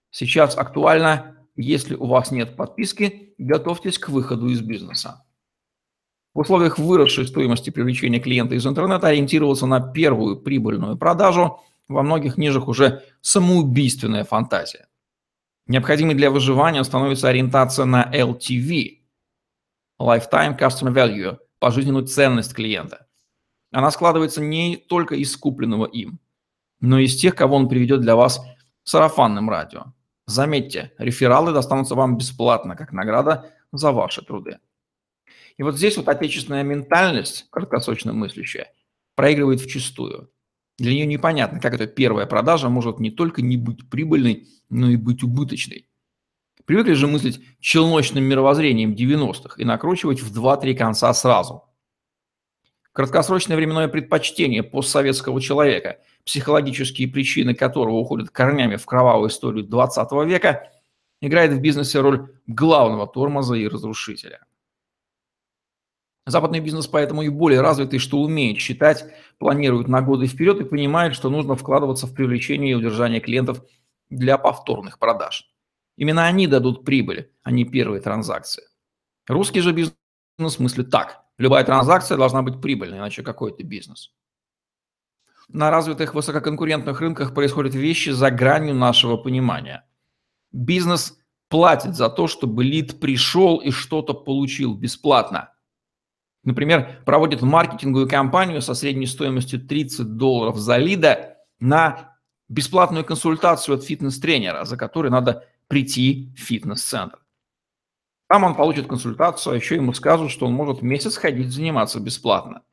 Сейчас 0.09 0.57
актуально, 0.57 1.47
если 1.55 1.93
у 1.93 2.07
вас 2.07 2.31
нет 2.31 2.57
подписки, 2.57 3.35
готовьтесь 3.37 3.99
к 3.99 4.09
выходу 4.09 4.47
из 4.47 4.61
бизнеса. 4.61 5.23
В 6.33 6.39
условиях 6.39 6.79
выросшей 6.79 7.27
стоимости 7.27 7.69
привлечения 7.69 8.19
клиента 8.19 8.55
из 8.55 8.65
интернета 8.65 9.07
ориентироваться 9.07 9.65
на 9.65 9.81
первую 9.81 10.37
прибыльную 10.37 10.97
продажу 10.97 11.59
во 11.89 12.03
многих 12.03 12.37
нишах 12.37 12.67
уже 12.67 13.03
самоубийственная 13.19 14.23
фантазия. 14.23 14.87
Необходимой 15.67 16.15
для 16.15 16.31
выживания 16.31 16.83
становится 16.83 17.27
ориентация 17.27 17.85
на 17.85 18.09
LTV– 18.13 18.99
Lifetime 20.01 20.57
Customer 20.57 20.93
Value– 20.93 21.37
пожизненную 21.59 22.05
ценность 22.05 22.53
клиента. 22.53 23.07
Она 23.71 23.91
складывается 23.91 24.41
не 24.41 24.77
только 24.77 25.15
из 25.15 25.35
купленного 25.37 25.85
им, 25.85 26.19
но 26.79 26.97
и 26.97 27.05
из 27.05 27.15
тех, 27.15 27.35
кого 27.35 27.55
он 27.55 27.69
приведет 27.69 28.01
для 28.01 28.15
вас 28.15 28.41
сарафанным 28.83 29.49
радио. 29.49 29.93
Заметьте, 30.25 30.93
рефералы 30.97 31.53
достанутся 31.53 31.95
вам 31.95 32.17
бесплатно, 32.17 32.75
как 32.75 32.93
награда 32.93 33.51
за 33.71 33.91
ваши 33.91 34.23
труды. 34.23 34.59
И 35.57 35.63
вот 35.63 35.77
здесь 35.77 35.97
вот 35.97 36.07
отечественная 36.07 36.63
ментальность, 36.63 37.47
краткосрочно 37.49 38.13
мыслящая, 38.13 38.71
проигрывает 39.15 39.61
в 39.61 39.69
чистую. 39.69 40.31
Для 40.77 40.93
нее 40.93 41.05
непонятно, 41.05 41.59
как 41.59 41.73
эта 41.73 41.85
первая 41.85 42.25
продажа 42.25 42.69
может 42.69 42.99
не 42.99 43.11
только 43.11 43.41
не 43.41 43.57
быть 43.57 43.89
прибыльной, 43.89 44.47
но 44.69 44.89
и 44.89 44.95
быть 44.95 45.21
убыточной. 45.21 45.87
Привыкли 46.65 46.93
же 46.93 47.07
мыслить 47.07 47.41
челночным 47.59 48.23
мировоззрением 48.23 48.93
90-х 48.93 49.61
и 49.61 49.65
накручивать 49.65 50.21
в 50.21 50.35
2-3 50.35 50.73
конца 50.75 51.13
сразу. 51.13 51.63
Краткосрочное 52.93 53.55
временное 53.55 53.87
предпочтение 53.87 54.63
постсоветского 54.63 55.39
человека, 55.39 55.99
психологические 56.25 57.07
причины 57.07 57.53
которого 57.55 57.95
уходят 57.95 58.31
корнями 58.31 58.75
в 58.75 58.85
кровавую 58.85 59.29
историю 59.29 59.63
20 59.63 60.11
века, 60.25 60.71
играет 61.21 61.53
в 61.53 61.61
бизнесе 61.61 61.99
роль 61.99 62.35
главного 62.47 63.07
тормоза 63.07 63.55
и 63.55 63.67
разрушителя. 63.67 64.45
Западный 66.25 66.59
бизнес 66.59 66.87
поэтому 66.87 67.23
и 67.23 67.29
более 67.29 67.61
развитый, 67.61 67.99
что 67.99 68.21
умеет 68.21 68.59
считать, 68.59 69.05
планирует 69.39 69.87
на 69.87 70.01
годы 70.01 70.27
вперед 70.27 70.61
и 70.61 70.65
понимает, 70.65 71.15
что 71.15 71.29
нужно 71.29 71.55
вкладываться 71.55 72.05
в 72.05 72.13
привлечение 72.13 72.71
и 72.71 72.75
удержание 72.75 73.19
клиентов 73.19 73.63
для 74.09 74.37
повторных 74.37 74.99
продаж. 74.99 75.51
Именно 75.97 76.25
они 76.25 76.47
дадут 76.47 76.85
прибыль, 76.85 77.31
а 77.43 77.51
не 77.51 77.65
первые 77.65 78.01
транзакции. 78.01 78.63
Русский 79.27 79.61
же 79.61 79.71
бизнес 79.71 80.59
мыслит 80.59 80.89
так. 80.91 81.23
Любая 81.37 81.63
транзакция 81.63 82.17
должна 82.17 82.43
быть 82.43 82.61
прибыльной, 82.61 82.99
иначе 82.99 83.23
какой 83.23 83.51
это 83.51 83.63
бизнес. 83.63 84.13
На 85.47 85.69
развитых 85.71 86.13
высококонкурентных 86.13 87.01
рынках 87.01 87.33
происходят 87.33 87.73
вещи 87.73 88.09
за 88.09 88.31
гранью 88.31 88.75
нашего 88.75 89.17
понимания. 89.17 89.85
Бизнес 90.51 91.17
платит 91.49 91.95
за 91.95 92.09
то, 92.09 92.27
чтобы 92.27 92.63
лид 92.63 92.99
пришел 92.99 93.57
и 93.57 93.71
что-то 93.71 94.13
получил 94.13 94.75
бесплатно. 94.75 95.50
Например, 96.43 97.01
проводит 97.05 97.41
маркетинговую 97.41 98.09
кампанию 98.09 98.61
со 98.61 98.73
средней 98.73 99.05
стоимостью 99.05 99.59
30 99.59 100.17
долларов 100.17 100.57
за 100.57 100.77
лида 100.77 101.37
на 101.59 102.17
бесплатную 102.49 103.05
консультацию 103.05 103.75
от 103.75 103.83
фитнес-тренера, 103.83 104.65
за 104.65 104.75
которой 104.75 105.11
надо 105.11 105.47
прийти 105.67 106.33
в 106.35 106.39
фитнес-центр. 106.39 107.19
Там 108.27 108.43
он 108.43 108.55
получит 108.55 108.87
консультацию, 108.87 109.53
а 109.53 109.55
еще 109.55 109.75
ему 109.75 109.93
скажут, 109.93 110.31
что 110.31 110.47
он 110.47 110.53
может 110.53 110.81
месяц 110.81 111.17
ходить 111.17 111.51
заниматься 111.51 111.99
бесплатно. 111.99 112.63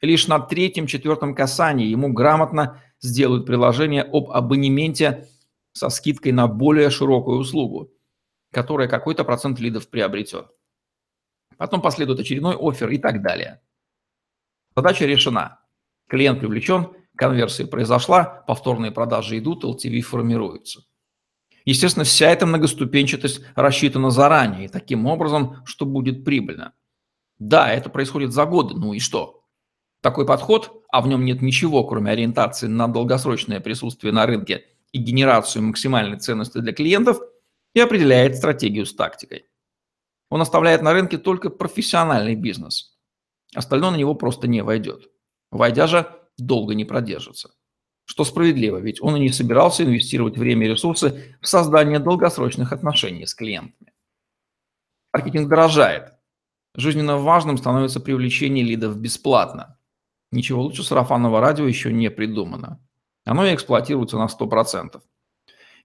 Лишь 0.00 0.28
на 0.28 0.38
третьем-четвертом 0.38 1.34
касании 1.34 1.86
ему 1.86 2.12
грамотно 2.12 2.82
сделают 3.00 3.46
приложение 3.46 4.02
об 4.02 4.30
абонементе 4.30 5.28
со 5.72 5.88
скидкой 5.88 6.32
на 6.32 6.46
более 6.46 6.90
широкую 6.90 7.38
услугу, 7.38 7.90
которая 8.52 8.88
какой-то 8.88 9.24
процент 9.24 9.58
лидов 9.60 9.88
приобретет. 9.88 10.48
Потом 11.58 11.82
последует 11.82 12.20
очередной 12.20 12.56
офер 12.58 12.88
и 12.88 12.98
так 12.98 13.20
далее. 13.20 13.60
Задача 14.74 15.04
решена. 15.04 15.60
Клиент 16.08 16.40
привлечен, 16.40 16.92
конверсия 17.16 17.66
произошла, 17.66 18.24
повторные 18.46 18.92
продажи 18.92 19.38
идут, 19.38 19.64
LTV 19.64 20.00
формируется. 20.00 20.84
Естественно, 21.64 22.04
вся 22.04 22.30
эта 22.30 22.46
многоступенчатость 22.46 23.42
рассчитана 23.54 24.10
заранее, 24.10 24.64
и 24.66 24.68
таким 24.68 25.04
образом, 25.04 25.56
что 25.66 25.84
будет 25.84 26.24
прибыльно. 26.24 26.72
Да, 27.38 27.70
это 27.70 27.90
происходит 27.90 28.32
за 28.32 28.46
годы, 28.46 28.74
ну 28.74 28.94
и 28.94 29.00
что? 29.00 29.44
Такой 30.00 30.24
подход, 30.24 30.84
а 30.90 31.02
в 31.02 31.08
нем 31.08 31.24
нет 31.24 31.42
ничего, 31.42 31.84
кроме 31.84 32.12
ориентации 32.12 32.68
на 32.68 32.88
долгосрочное 32.88 33.60
присутствие 33.60 34.12
на 34.12 34.26
рынке 34.26 34.64
и 34.92 34.98
генерацию 34.98 35.64
максимальной 35.64 36.18
ценности 36.18 36.58
для 36.58 36.72
клиентов, 36.72 37.18
и 37.74 37.80
определяет 37.80 38.36
стратегию 38.36 38.86
с 38.86 38.94
тактикой. 38.94 39.47
Он 40.30 40.40
оставляет 40.42 40.82
на 40.82 40.92
рынке 40.92 41.18
только 41.18 41.50
профессиональный 41.50 42.34
бизнес. 42.34 42.98
Остальное 43.54 43.90
на 43.90 43.96
него 43.96 44.14
просто 44.14 44.46
не 44.46 44.62
войдет. 44.62 45.08
Войдя 45.50 45.86
же, 45.86 46.06
долго 46.36 46.74
не 46.74 46.84
продержится. 46.84 47.50
Что 48.04 48.24
справедливо, 48.24 48.78
ведь 48.78 49.02
он 49.02 49.16
и 49.16 49.20
не 49.20 49.30
собирался 49.30 49.84
инвестировать 49.84 50.36
время 50.36 50.66
и 50.66 50.70
ресурсы 50.70 51.36
в 51.40 51.48
создание 51.48 51.98
долгосрочных 51.98 52.72
отношений 52.72 53.26
с 53.26 53.34
клиентами. 53.34 53.92
Маркетинг 55.12 55.48
дорожает. 55.48 56.14
Жизненно 56.74 57.18
важным 57.18 57.58
становится 57.58 58.00
привлечение 58.00 58.64
лидов 58.64 58.96
бесплатно. 58.98 59.78
Ничего 60.30 60.62
лучше 60.62 60.84
сарафанного 60.84 61.40
радио 61.40 61.66
еще 61.66 61.92
не 61.92 62.10
придумано. 62.10 62.80
Оно 63.24 63.46
и 63.46 63.54
эксплуатируется 63.54 64.16
на 64.16 64.26
100%. 64.26 65.00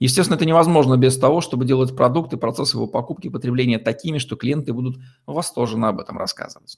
Естественно, 0.04 0.36
это 0.36 0.46
невозможно 0.46 0.98
без 0.98 1.18
того, 1.18 1.40
чтобы 1.40 1.64
делать 1.64 1.96
продукты, 1.96 2.36
процесс 2.36 2.74
его 2.74 2.88
покупки 2.88 3.28
и 3.28 3.30
потребления 3.30 3.80
такими, 3.80 4.18
что 4.18 4.36
клиенты 4.36 4.74
будут 4.74 4.98
восторженно 5.26 5.88
об 5.88 6.02
этом 6.02 6.18
рассказывать. 6.18 6.78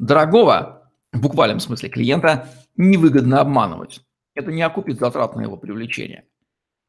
Дорогого, 0.00 0.90
в 1.12 1.20
буквальном 1.20 1.60
смысле 1.60 1.90
клиента, 1.90 2.48
невыгодно 2.76 3.40
обманывать. 3.40 4.00
Это 4.34 4.50
не 4.50 4.62
окупит 4.62 4.98
затрат 4.98 5.36
на 5.36 5.42
его 5.42 5.56
привлечение. 5.56 6.26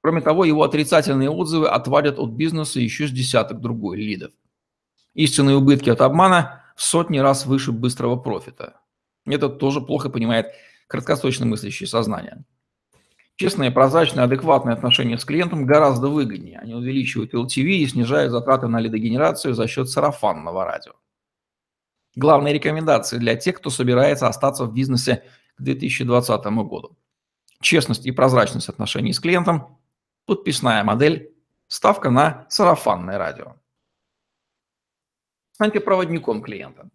Кроме 0.01 0.21
того, 0.21 0.45
его 0.45 0.63
отрицательные 0.63 1.29
отзывы 1.29 1.69
отводят 1.69 2.17
от 2.17 2.31
бизнеса 2.31 2.79
еще 2.79 3.07
с 3.07 3.11
десяток 3.11 3.61
другой 3.61 3.97
лидов. 3.97 4.31
Истинные 5.13 5.57
убытки 5.57 5.91
от 5.91 6.01
обмана 6.01 6.63
в 6.75 6.81
сотни 6.81 7.19
раз 7.19 7.45
выше 7.45 7.71
быстрого 7.71 8.15
профита. 8.15 8.81
Это 9.27 9.47
тоже 9.47 9.79
плохо 9.79 10.09
понимает 10.09 10.47
краткосрочно 10.87 11.45
мыслящее 11.45 11.85
сознание. 11.85 12.43
Честное, 13.39 13.71
прозрачное, 13.71 14.25
адекватное 14.25 14.73
отношение 14.73 15.17
с 15.17 15.23
клиентом 15.23 15.65
гораздо 15.65 16.09
выгоднее. 16.09 16.59
Они 16.59 16.73
увеличивают 16.73 17.33
LTV 17.33 17.63
и 17.63 17.87
снижают 17.87 18.33
затраты 18.33 18.67
на 18.67 18.81
лидогенерацию 18.81 19.53
за 19.53 19.65
счет 19.65 19.89
сарафанного 19.89 20.65
радио. 20.65 20.91
Главные 22.17 22.53
рекомендации 22.53 23.17
для 23.17 23.37
тех, 23.37 23.55
кто 23.55 23.69
собирается 23.69 24.27
остаться 24.27 24.65
в 24.65 24.73
бизнесе 24.73 25.23
к 25.55 25.61
2020 25.61 26.45
году. 26.67 26.97
Честность 27.61 28.05
и 28.05 28.11
прозрачность 28.11 28.67
отношений 28.67 29.13
с 29.13 29.21
клиентом, 29.21 29.79
подписная 30.25 30.83
модель, 30.83 31.33
ставка 31.69 32.09
на 32.09 32.45
сарафанное 32.49 33.17
радио. 33.17 33.55
Станьте 35.53 35.79
проводником 35.79 36.41
клиента. 36.41 36.89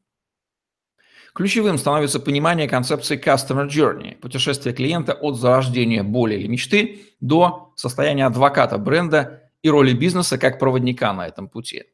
Ключевым 1.35 1.79
становится 1.79 2.21
понимание 2.21 2.69
концепции 2.69 3.21
Customer 3.21 3.67
Journey, 3.67 4.17
путешествие 4.17 4.73
клиента 4.73 5.15
от 5.15 5.37
зарождения 5.37 6.05
боли 6.05 6.37
или 6.37 6.47
мечты 6.47 7.07
до 7.21 7.73
состояния 7.75 8.27
адвоката 8.27 8.79
бренда 8.79 9.51
и 9.61 9.69
роли 9.69 9.95
бизнеса 9.95 10.39
как 10.39 10.61
проводника 10.61 11.13
на 11.13 11.27
этом 11.27 11.49
пути. 11.49 11.87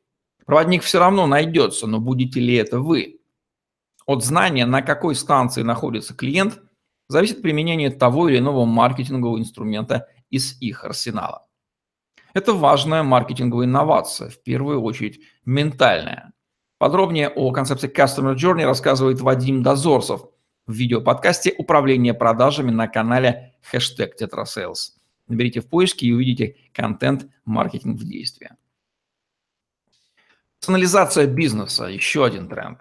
Проводник 0.44 0.82
все 0.82 0.98
равно 0.98 1.26
найдется, 1.26 1.86
но 1.86 2.00
будете 2.00 2.38
ли 2.38 2.54
это 2.54 2.80
вы? 2.80 3.20
От 4.04 4.22
знания, 4.22 4.66
на 4.66 4.82
какой 4.82 5.14
станции 5.14 5.62
находится 5.62 6.12
клиент, 6.12 6.60
зависит 7.08 7.40
применение 7.40 7.90
того 7.90 8.28
или 8.28 8.38
иного 8.38 8.66
маркетингового 8.66 9.38
инструмента 9.38 10.06
из 10.28 10.60
их 10.60 10.84
арсенала. 10.84 11.46
Это 12.34 12.52
важная 12.52 13.02
маркетинговая 13.02 13.64
инновация, 13.64 14.28
в 14.28 14.42
первую 14.42 14.82
очередь 14.82 15.20
ментальная. 15.46 16.29
Подробнее 16.80 17.28
о 17.28 17.52
концепции 17.52 17.92
Customer 17.92 18.34
Journey 18.34 18.64
рассказывает 18.64 19.20
Вадим 19.20 19.62
Дозорцев 19.62 20.22
в 20.66 20.72
видеоподкасте 20.72 21.54
«Управление 21.58 22.14
продажами» 22.14 22.70
на 22.70 22.88
канале 22.88 23.54
хэштег 23.60 24.16
Тетрасейлс. 24.16 24.96
Наберите 25.28 25.60
в 25.60 25.68
поиске 25.68 26.06
и 26.06 26.12
увидите 26.12 26.56
контент 26.72 27.26
«Маркетинг 27.44 28.00
в 28.00 28.08
действии». 28.08 28.52
Персонализация 30.58 31.26
бизнеса– 31.26 31.84
еще 31.88 32.24
один 32.24 32.48
тренд. 32.48 32.78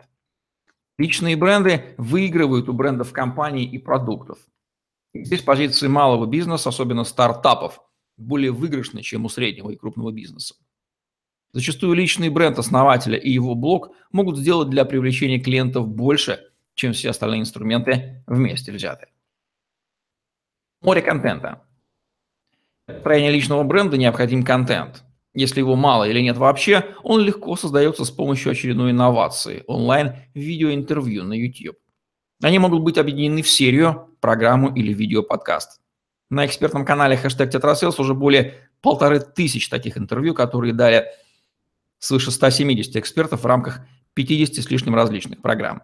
Личные 0.98 1.36
бренды 1.36 1.94
выигрывают 1.98 2.70
у 2.70 2.74
брендов 2.74 3.12
компаний 3.12 3.66
и 3.66 3.78
продуктов. 3.80 4.40
здесь 5.14 5.42
позиции 5.42 5.90
малого 5.90 6.26
бизнеса, 6.26 6.70
особенно 6.70 7.04
стартапов, 7.04 7.82
более 8.16 8.52
выигрышны, 8.54 9.02
чем 9.02 9.26
у 9.26 9.30
среднего 9.30 9.72
и 9.72 9.76
крупного 9.76 10.14
бизнеса. 10.14 10.56
Зачастую 11.52 11.94
личный 11.94 12.30
бренд 12.30 12.60
основателя 12.60 13.18
и 13.18 13.30
его 13.32 13.56
блог 13.56 13.92
могут 14.12 14.38
сделать 14.38 14.70
для 14.70 14.86
привлечения 14.86 15.40
клиентов 15.40 15.88
больше, 15.88 16.40
чем 16.76 16.94
все 16.94 17.10
остальные 17.10 17.42
инструменты 17.42 18.24
вместе 18.28 18.72
взятые. 18.72 19.10
Море 20.82 21.02
контента. 21.02 21.64
Для 22.88 22.96
построения 22.96 23.32
личного 23.32 23.64
бренда 23.64 23.98
необходим 23.98 24.44
контент. 24.44 25.04
Если 25.34 25.60
его 25.60 25.76
мало 25.76 26.06
или 26.06 26.22
нет 26.22 26.38
вообще, 26.38 26.96
он 27.04 27.22
легко 27.22 27.56
создается 27.56 28.06
с 28.06 28.12
помощью 28.12 28.52
очередной 28.52 28.92
инновации– 28.92 29.64
онлайн-видеоинтервью 29.68 31.24
на 31.24 31.34
YouTube. 31.34 31.78
Они 32.42 32.58
могут 32.58 32.82
быть 32.82 32.98
объединены 32.98 33.42
в 33.42 33.50
серию, 33.50 34.16
программу 34.22 34.74
или 34.74 34.94
видеоподкаст. 34.94 35.82
На 36.30 36.46
экспертном 36.46 36.86
канале 36.86 37.18
хэштег 37.18 37.52
TetraSales 37.52 38.00
уже 38.00 38.14
более 38.14 38.56
полторы 38.82 39.20
тысяч 39.20 39.68
таких 39.70 39.98
интервью, 39.98 40.34
которые 40.34 40.74
дали 40.74 41.06
свыше 42.00 42.32
170 42.32 42.96
экспертов 42.96 43.44
в 43.44 43.46
рамках 43.46 43.82
50 44.16 44.64
с 44.64 44.72
лишним 44.72 44.96
различных 44.96 45.42
программ. 45.42 45.84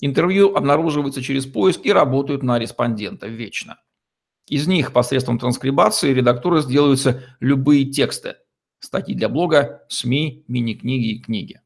Интервью 0.00 0.56
обнаруживаются 0.56 1.22
через 1.22 1.44
поиск 1.46 1.80
и 1.84 1.92
работают 1.92 2.42
на 2.42 2.58
респондента 2.58 3.26
вечно. 3.26 3.78
Из 4.46 4.66
них 4.66 4.92
посредством 4.92 5.38
транскрибации 5.38 6.12
редакторы 6.12 6.62
сделаются 6.62 7.22
любые 7.38 7.84
тексты, 7.84 8.36
статьи 8.80 9.14
для 9.14 9.28
блога, 9.28 9.84
СМИ, 9.88 10.44
мини-книги 10.48 11.12
и 11.12 11.20
книги. 11.20 11.60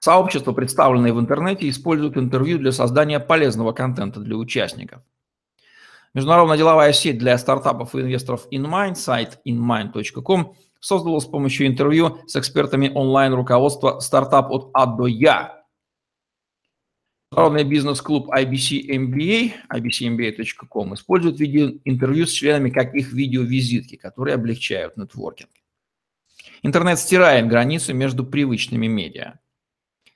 Сообщества, 0.00 0.52
представленные 0.52 1.12
в 1.12 1.20
интернете, 1.20 1.68
используют 1.68 2.16
интервью 2.16 2.58
для 2.58 2.72
создания 2.72 3.20
полезного 3.20 3.72
контента 3.72 4.20
для 4.20 4.36
участников. 4.36 5.02
Международная 6.14 6.56
деловая 6.56 6.92
сеть 6.92 7.18
для 7.18 7.36
стартапов 7.36 7.94
и 7.94 8.00
инвесторов 8.00 8.46
InMind, 8.50 8.94
сайт 8.94 9.38
inmind.com, 9.46 10.54
создала 10.86 11.18
с 11.18 11.26
помощью 11.26 11.66
интервью 11.66 12.20
с 12.28 12.36
экспертами 12.36 12.92
онлайн-руководства 12.94 13.98
стартап 13.98 14.52
от 14.52 14.70
А 14.72 14.86
до 14.86 15.06
Я, 15.08 15.64
Международный 17.32 17.64
бизнес-клуб 17.64 18.28
IBC 18.28 18.86
MBA, 18.88 19.52
ibcmba.com, 19.74 20.94
использует 20.94 21.40
видеоинтервью 21.40 22.24
с 22.28 22.30
членами 22.30 22.70
как 22.70 22.94
их 22.94 23.12
видеовизитки, 23.12 23.96
которые 23.96 24.36
облегчают 24.36 24.96
нетворкинг. 24.96 25.50
Интернет 26.62 27.00
стирает 27.00 27.48
границы 27.48 27.92
между 27.92 28.24
привычными 28.24 28.86
медиа. 28.86 29.40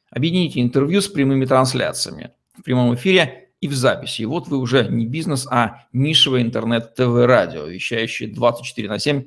Объедините 0.09 0.61
интервью 0.61 1.01
с 1.01 1.09
прямыми 1.09 1.47
трансляциями 1.47 2.31
в 2.57 2.63
прямом 2.63 2.95
эфире 2.95 3.51
и 3.61 3.67
в 3.67 3.75
записи. 3.75 4.23
И 4.23 4.27
вот 4.27 4.47
вы 4.47 4.59
уже 4.59 4.87
не 4.89 5.05
бизнес, 5.05 5.49
а 5.51 5.89
нишевое 5.93 6.43
интернет-ТВ-радио, 6.43 7.67
вещающее 7.67 8.33
24 8.33 8.89
на 8.89 9.01
7 9.01 9.25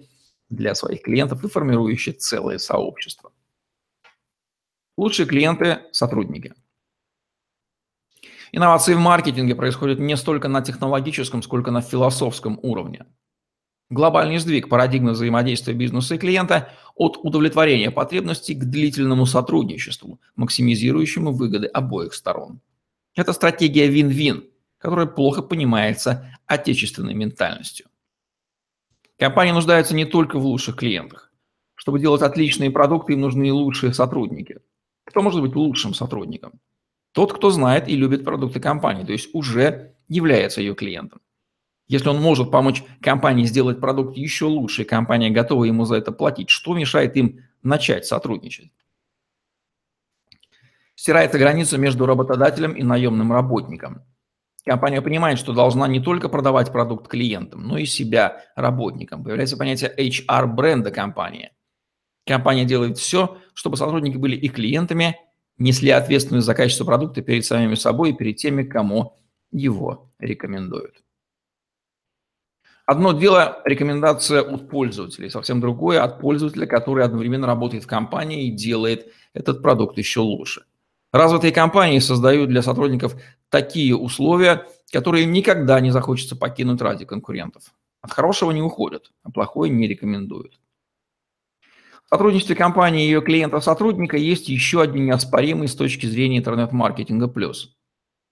для 0.50 0.76
своих 0.76 1.02
клиентов 1.02 1.44
и 1.44 1.50
формирующее 1.50 2.14
целое 2.14 2.58
сообщество. 2.58 3.32
Лучшие 4.98 5.26
клиенты– 5.26 5.82
сотрудники– 5.92 6.54
Инновации 8.56 8.94
в 8.94 9.00
маркетинге 9.00 9.56
происходят 9.56 9.98
не 9.98 10.16
столько 10.16 10.48
на 10.48 10.62
технологическом, 10.62 11.42
сколько 11.42 11.72
на 11.72 11.82
философском 11.82 12.60
уровне. 12.62 13.08
Глобальный 13.90 14.38
сдвиг 14.38 14.70
парадигмы 14.70 15.14
взаимодействия 15.14 15.74
бизнеса 15.74 16.16
и 16.16 16.18
клиента 16.20 16.70
от 16.96 17.18
удовлетворения 17.18 17.90
потребностей 17.90 18.54
к 18.54 18.64
длительному 18.64 19.26
сотрудничеству, 19.26 20.22
максимизирующему 20.36 21.32
выгоды 21.32 21.66
обоих 21.66 22.14
сторон. 22.14 22.62
Это 23.16 23.34
стратегия 23.34 23.88
вин-вин, 23.88 24.44
которая 24.78 25.08
плохо 25.08 25.42
понимается 25.42 26.32
отечественной 26.46 27.16
ментальностью. 27.16 27.88
Компания 29.20 29.54
нуждается 29.54 29.96
не 29.96 30.06
только 30.06 30.40
в 30.40 30.46
лучших 30.46 30.76
клиентах. 30.76 31.32
Чтобы 31.76 32.00
делать 32.00 32.22
отличные 32.22 32.72
продукты, 32.72 33.14
им 33.14 33.22
нужны 33.22 33.52
лучшие 33.52 33.94
сотрудники. 33.94 34.60
Кто 35.06 35.22
может 35.22 35.42
быть 35.42 35.56
лучшим 35.56 35.94
сотрудником? 35.94 36.60
Тот, 37.12 37.34
кто 37.34 37.52
знает 37.52 37.88
и 37.88 37.96
любит 37.96 38.24
продукты 38.24 38.60
компании, 38.60 39.04
то 39.04 39.12
есть 39.12 39.30
уже 39.34 39.96
является 40.08 40.62
ее 40.62 40.74
клиентом. 40.74 41.22
Если 41.88 42.10
он 42.10 42.22
может 42.22 42.50
помочь 42.50 42.84
компании 43.02 43.46
сделать 43.46 43.80
продукт 43.80 44.18
еще 44.18 44.46
лучше, 44.46 44.82
и 44.82 44.86
компания 44.86 45.30
готова 45.30 45.66
ему 45.66 45.86
за 45.86 45.96
это 45.96 46.12
платить, 46.12 46.50
что 46.50 46.74
мешает 46.74 47.16
им 47.18 47.42
начать 47.62 48.06
сотрудничать? 48.06 48.72
Стирается 50.96 51.38
граница 51.38 51.78
между 51.78 52.06
работодателем 52.06 52.72
и 52.72 52.84
наемным 52.84 53.32
работником. 53.32 54.04
Компания 54.66 55.02
понимает, 55.02 55.40
что 55.40 55.54
должна 55.54 55.88
не 55.88 56.00
только 56.00 56.30
продавать 56.30 56.72
продукт 56.72 57.10
клиентам, 57.10 57.68
но 57.68 57.78
и 57.78 57.86
себя 57.86 58.44
работникам. 58.56 59.24
Появляется 59.24 59.58
понятие 59.58 59.94
HR-бренда 59.98 60.92
компании. 60.92 61.52
Компания 62.26 62.64
делает 62.64 62.98
все, 62.98 63.38
чтобы 63.54 63.76
сотрудники 63.76 64.16
были 64.16 64.38
и 64.38 64.48
клиентами, 64.48 65.18
несли 65.58 65.90
ответственность 65.90 66.46
за 66.46 66.56
качество 66.56 66.86
продукта 66.86 67.22
перед 67.22 67.46
самими 67.46 67.76
собой 67.76 68.12
и 68.12 68.14
перед 68.14 68.38
теми, 68.38 68.64
кому 68.64 69.20
его 69.52 70.14
рекомендуют. 70.20 71.04
Одно 72.86 73.14
дело 73.14 73.62
рекомендация 73.66 74.42
от 74.42 74.70
пользователей, 74.70 75.30
совсем 75.30 75.62
другое 75.62 76.04
от 76.04 76.20
пользователя, 76.20 76.66
который 76.66 77.06
одновременно 77.06 77.48
работает 77.48 77.84
в 77.84 77.88
компании 77.88 78.48
и 78.48 78.52
делает 78.52 79.12
этот 79.34 79.62
продукт 79.62 79.98
еще 79.98 80.22
лучше. 80.22 80.64
Развитые 81.14 81.54
компании 81.54 82.00
создают 82.00 82.50
для 82.50 82.64
сотрудников 82.64 83.16
такие 83.50 83.96
условия, 83.96 84.66
которые 84.92 85.26
никогда 85.26 85.80
не 85.80 85.92
захочется 85.92 86.36
покинуть 86.36 86.82
ради 86.82 87.06
конкурентов. 87.06 87.66
От 88.02 88.12
хорошего 88.12 88.50
не 88.50 88.64
уходят, 88.64 89.12
а 89.22 89.30
плохое 89.30 89.72
не 89.72 89.88
рекомендуют. 89.88 90.60
В 92.06 92.10
сотрудничестве 92.10 92.56
компании 92.56 93.04
и 93.04 93.08
ее 93.10 93.22
клиента-сотрудника 93.22 94.18
есть 94.18 94.50
еще 94.50 94.82
один 94.82 95.06
неоспоримый 95.06 95.68
с 95.68 95.76
точки 95.76 96.08
зрения 96.08 96.40
интернет-маркетинга 96.40 97.28
плюс. 97.28 97.78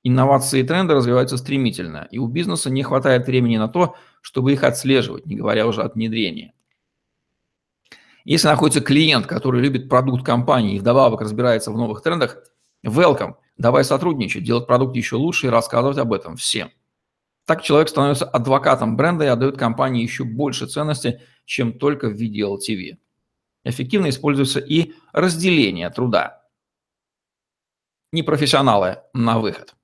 Инновации 0.03 0.61
и 0.61 0.63
тренды 0.63 0.95
развиваются 0.95 1.37
стремительно, 1.37 2.07
и 2.09 2.17
у 2.17 2.25
бизнеса 2.25 2.71
не 2.71 2.81
хватает 2.81 3.27
времени 3.27 3.57
на 3.57 3.67
то, 3.67 3.95
чтобы 4.21 4.53
их 4.53 4.63
отслеживать, 4.63 5.27
не 5.27 5.35
говоря 5.35 5.67
уже 5.67 5.83
от 5.83 5.93
внедрения. 5.93 6.53
Если 8.23 8.47
находится 8.47 8.81
клиент, 8.81 9.27
который 9.27 9.61
любит 9.61 9.87
продукт 9.87 10.25
компании 10.25 10.75
и 10.75 10.79
вдобавок 10.79 11.21
разбирается 11.21 11.71
в 11.71 11.77
новых 11.77 12.01
трендах, 12.01 12.37
welcome, 12.85 13.35
давай 13.57 13.83
сотрудничать, 13.83 14.43
делать 14.43 14.67
продукт 14.67 14.95
еще 14.95 15.15
лучше 15.15 15.47
и 15.47 15.49
рассказывать 15.49 15.97
об 15.97 16.13
этом 16.13 16.35
всем. 16.35 16.71
Так 17.45 17.63
человек 17.63 17.89
становится 17.89 18.25
адвокатом 18.25 18.95
бренда 18.95 19.25
и 19.25 19.27
отдает 19.27 19.57
компании 19.57 20.03
еще 20.03 20.23
больше 20.23 20.67
ценности, 20.67 21.21
чем 21.45 21.77
только 21.77 22.07
в 22.07 22.13
виде 22.13 22.41
LTV. 22.41 22.97
Эффективно 23.63 24.09
используется 24.09 24.59
и 24.59 24.93
разделение 25.11 25.89
труда. 25.89 26.47
Непрофессионалы 28.11 28.99
на 29.13 29.39
выход. 29.39 29.75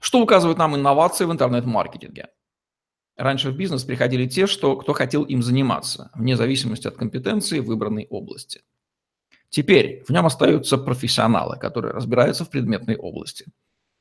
Что 0.00 0.20
указывают 0.20 0.58
нам 0.58 0.74
инновации 0.74 1.24
в 1.24 1.32
интернет-маркетинге? 1.32 2.28
Раньше 3.16 3.50
в 3.50 3.56
бизнес 3.56 3.84
приходили 3.84 4.26
те, 4.26 4.46
что, 4.46 4.76
кто 4.76 4.94
хотел 4.94 5.22
им 5.22 5.42
заниматься, 5.42 6.10
вне 6.14 6.36
зависимости 6.36 6.88
от 6.88 6.96
компетенции 6.96 7.60
выбранной 7.60 8.06
области. 8.08 8.62
Теперь 9.52 10.02
в 10.08 10.10
нем 10.10 10.24
остаются 10.24 10.78
профессионалы, 10.78 11.58
которые 11.58 11.92
разбираются 11.92 12.46
в 12.46 12.48
предметной 12.48 12.96
области, 12.96 13.44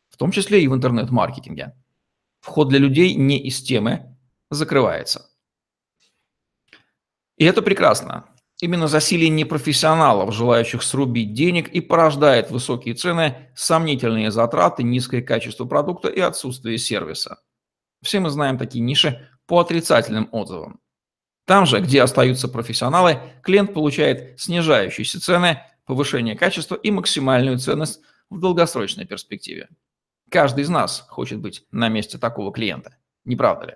в 0.10 0.16
том 0.16 0.32
числе 0.32 0.64
и 0.64 0.68
в 0.70 0.74
интернет-маркетинге. 0.74 1.76
Вход 2.40 2.70
для 2.70 2.80
людей 2.80 3.16
не 3.16 3.38
из 3.38 3.62
темы 3.62 4.16
закрывается. 4.50 5.30
И 7.36 7.44
это 7.44 7.62
прекрасно. 7.62 8.30
Именно 8.62 8.88
засилие 8.88 9.28
непрофессионалов, 9.28 10.34
желающих 10.34 10.84
срубить 10.84 11.34
денег, 11.34 11.68
и 11.68 11.82
порождает 11.82 12.50
высокие 12.50 12.96
цены, 12.96 13.52
сомнительные 13.54 14.32
затраты, 14.32 14.84
низкое 14.84 15.22
качество 15.22 15.66
продукта 15.66 16.08
и 16.08 16.22
отсутствие 16.22 16.78
сервиса. 16.78 17.42
Все 18.02 18.22
мы 18.22 18.30
знаем 18.30 18.58
такие 18.58 18.82
ниши 18.82 19.28
по 19.48 19.60
отрицательным 19.60 20.30
отзывам. 20.32 20.80
Там 21.52 21.66
же, 21.66 21.82
где 21.82 22.02
остаются 22.02 22.48
профессионалы, 22.48 23.20
клиент 23.44 23.74
получает 23.74 24.40
снижающиеся 24.40 25.20
цены, 25.20 25.62
повышение 25.86 26.38
качества 26.38 26.76
и 26.76 26.92
максимальную 26.92 27.58
ценность 27.58 28.00
в 28.30 28.40
долгосрочной 28.40 29.06
перспективе. 29.06 29.68
Каждый 30.30 30.62
из 30.62 30.70
нас 30.70 31.06
хочет 31.10 31.40
быть 31.40 31.66
на 31.70 31.90
месте 31.90 32.18
такого 32.18 32.54
клиента, 32.54 32.96
не 33.26 33.36
правда 33.36 33.66
ли? 33.66 33.74